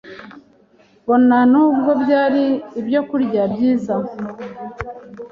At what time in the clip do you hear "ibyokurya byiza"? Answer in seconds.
2.79-3.93